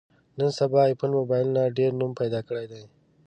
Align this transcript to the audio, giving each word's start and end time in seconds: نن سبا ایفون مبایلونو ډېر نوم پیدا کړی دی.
نن 0.37 0.49
سبا 0.59 0.81
ایفون 0.87 1.11
مبایلونو 1.19 1.73
ډېر 1.77 1.91
نوم 1.99 2.11
پیدا 2.21 2.39
کړی 2.47 2.65
دی. 2.71 2.83